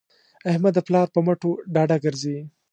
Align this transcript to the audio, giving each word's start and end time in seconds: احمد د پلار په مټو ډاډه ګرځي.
احمد 0.49 0.73
د 0.75 0.79
پلار 0.87 1.07
په 1.13 1.19
مټو 1.25 1.51
ډاډه 1.73 1.97
ګرځي. 2.03 2.37